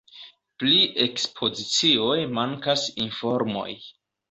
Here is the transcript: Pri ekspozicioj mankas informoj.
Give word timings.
Pri 0.61 0.79
ekspozicioj 1.03 2.17
mankas 2.41 2.89
informoj. 3.07 3.71